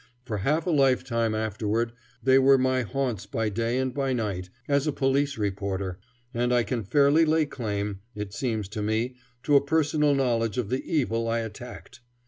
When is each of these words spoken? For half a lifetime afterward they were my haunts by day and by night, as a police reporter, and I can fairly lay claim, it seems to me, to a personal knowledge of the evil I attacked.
For 0.25 0.39
half 0.39 0.65
a 0.65 0.71
lifetime 0.71 1.35
afterward 1.35 1.93
they 2.23 2.39
were 2.39 2.57
my 2.57 2.81
haunts 2.81 3.27
by 3.27 3.49
day 3.49 3.77
and 3.77 3.93
by 3.93 4.13
night, 4.13 4.49
as 4.67 4.87
a 4.87 4.91
police 4.91 5.37
reporter, 5.37 5.99
and 6.33 6.51
I 6.51 6.63
can 6.63 6.83
fairly 6.83 7.23
lay 7.23 7.45
claim, 7.45 7.99
it 8.15 8.33
seems 8.33 8.67
to 8.69 8.81
me, 8.81 9.17
to 9.43 9.55
a 9.55 9.61
personal 9.63 10.15
knowledge 10.15 10.57
of 10.57 10.69
the 10.69 10.83
evil 10.91 11.27
I 11.27 11.41
attacked. 11.41 11.99